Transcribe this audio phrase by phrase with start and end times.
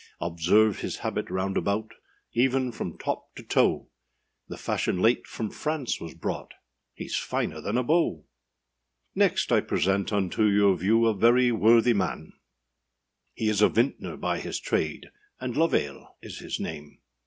[0.19, 1.91] Observe his habit round about,â
[2.33, 3.87] Even from top to toe;
[4.47, 8.25] The fashion late from France was brought,â Heâs finer than a beau!
[9.13, 12.33] Next I present unto your view A very worthy man;
[13.35, 15.05] He is a vintner, by his trade,
[15.39, 16.97] And Love ale is his name.